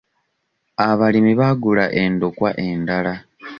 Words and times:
Abalimi 0.87 1.31
baagula 1.39 1.85
endokwa 2.03 2.49
endala. 2.67 3.13